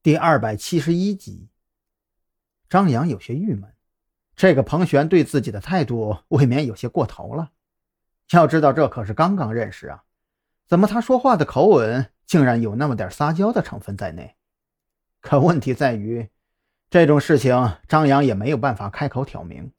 [0.00, 1.48] 第二百七十一集，
[2.68, 3.74] 张扬有些郁闷，
[4.36, 7.50] 这个彭璇对自己的态度未免有些过头了。
[8.30, 10.04] 要知道，这可是刚刚认识啊，
[10.68, 14.36] 怎么他说话的口吻竟然有那么点撒娇的成分在内？
[15.20, 16.28] 可问题在于，
[16.88, 19.72] 这种事情张扬也没有办法开口挑明，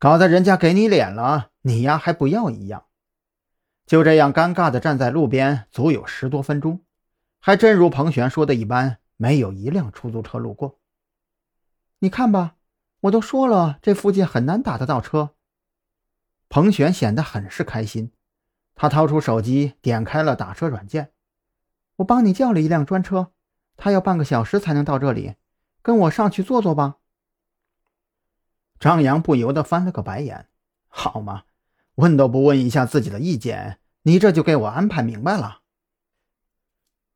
[0.00, 2.86] 搞得人家给你脸了，你呀还不要一样。
[3.86, 6.80] 就这样尴尬的站在路边，足有十多分钟，
[7.38, 8.98] 还真如彭璇说的一般。
[9.22, 10.80] 没有一辆出租车路过。
[12.00, 12.56] 你看吧，
[13.02, 15.36] 我都说了，这附近很难打得到车。
[16.48, 18.10] 彭璇显得很是开心，
[18.74, 21.12] 他掏出手机，点开了打车软件。
[21.98, 23.30] 我帮你叫了一辆专车，
[23.76, 25.36] 他要半个小时才能到这里，
[25.82, 26.96] 跟我上去坐坐吧。
[28.80, 30.48] 张扬不由得翻了个白眼，
[30.88, 31.44] 好吗？
[31.94, 35.60] 问都不问一下自己的意见，你这就给我安排明白了。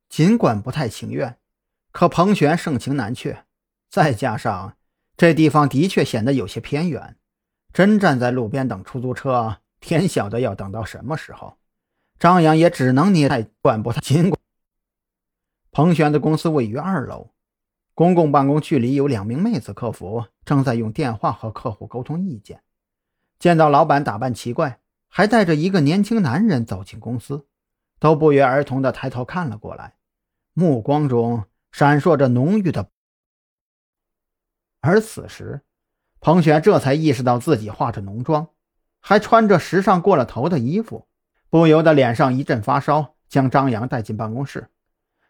[0.08, 1.40] 尽管不太情愿。
[1.96, 3.46] 可彭璇盛情难却，
[3.88, 4.76] 再加上
[5.16, 7.16] 这地方的确显得有些偏远，
[7.72, 11.56] 真站在路边等出租车，天晓得要等到什么时候。
[12.18, 14.30] 张扬也只能捏在管不太紧。
[15.72, 17.30] 彭璇的公司位于二楼，
[17.94, 22.60] 公共办公区里有两名妹子客服正在用电话和客户沟通意见。
[23.38, 27.46] 见到老板打扮奇怪，还带着一个年轻男人走进公司，
[27.98, 29.94] 都不约而同地抬头看了过来，
[30.52, 31.44] 目光中。
[31.78, 32.88] 闪烁着浓郁的，
[34.80, 35.60] 而此时，
[36.20, 38.48] 彭璇这才意识到自己化着浓妆，
[38.98, 41.06] 还穿着时尚过了头的衣服，
[41.50, 44.70] 不由得脸上一阵发烧，将张扬带进办公室，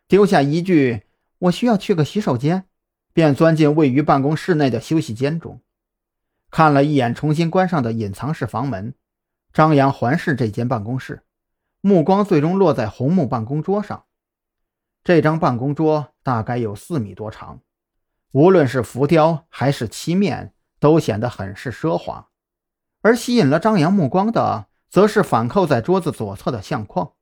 [0.07, 1.03] 丢下一句
[1.39, 2.69] “我需要去个洗手间”，
[3.13, 5.61] 便钻进位于办公室内的休息间中，
[6.53, 8.95] 看了一眼重新关上的隐藏式房门，
[9.53, 11.25] 张扬环视这间办公室，
[11.81, 14.06] 目光最终落在红木办公桌上。
[15.07, 17.61] 这张办公桌大概有四米多长，
[18.33, 22.27] 无论是浮雕还是漆面，都显得很是奢华。
[23.03, 27.13] 而吸引了张扬目光的，则是反扣在桌子左侧的相框。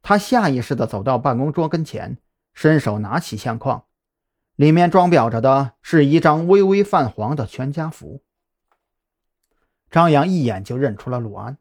[0.00, 2.16] 他下意识地走到办公桌跟前，
[2.54, 3.84] 伸手拿起相框，
[4.56, 8.22] 里面装裱着的是一张微微泛黄的全家福。
[9.90, 11.58] 张扬一眼就认出了陆安，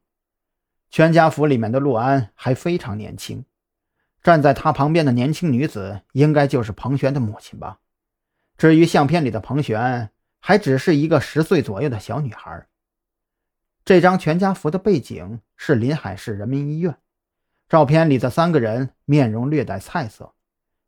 [0.89, 3.43] 全家福里面的陆安还非常年轻。
[4.23, 7.79] 站在他旁边的年轻女子，应该就是彭璇的母亲吧？
[8.57, 12.67] 至于相片里的彭璇，还只是一个十岁左右的小女孩。
[13.83, 16.95] 这张全家福的背景是临海市人民医院，
[17.67, 20.33] 照片里的三个人面容略带菜色，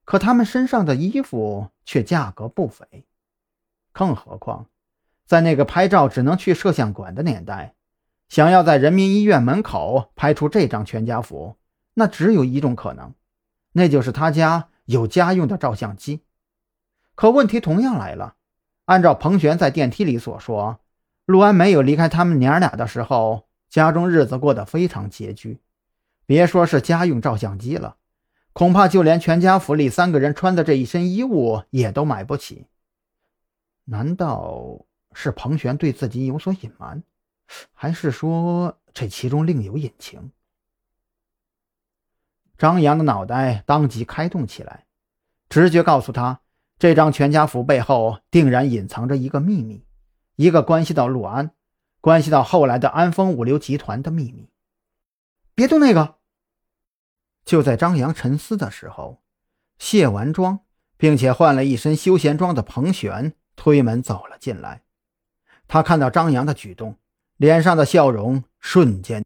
[0.05, 2.85] 可他们身上的衣服却价格不菲。
[3.91, 4.67] 更何况，
[5.25, 7.73] 在那个拍照只能去摄像馆的年代，
[8.29, 11.57] 想要在人民医院门口拍出这张全家福，
[11.95, 13.11] 那只有一种可能。
[13.73, 16.22] 那就是他家有家用的照相机，
[17.13, 18.35] 可问题同样来了。
[18.85, 20.79] 按照彭璇在电梯里所说，
[21.25, 25.61] 陆安没有离开他们娘俩的时候，家中日子过得非常拮据。
[26.25, 27.97] 别说是家用照相机了，
[28.51, 32.67] 恐怕就连全家福里三个人穿的这一身衣物也都买不起。
[33.85, 37.03] 难道是彭璇对自己有所隐瞒，
[37.73, 40.31] 还是说这其中另有隐情？
[42.63, 44.85] 张扬的脑袋当即开动起来，
[45.50, 46.40] 直觉告诉他，
[46.79, 49.85] 这张全家福背后定然隐藏着一个秘密，
[50.38, 51.52] 一个关系到陆安、
[52.00, 54.50] 关系到后来的安丰物流集团的秘密。
[55.53, 56.16] 别动那个！
[57.44, 59.22] 就在张扬沉思的时候，
[59.78, 60.62] 卸完妆
[60.96, 64.84] 并且换了一身休闲装的彭璇推门走了进来。
[65.68, 66.96] 他看到张扬的举动，
[67.35, 69.25] 脸上的笑容瞬间。